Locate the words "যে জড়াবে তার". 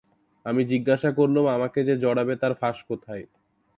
1.87-2.53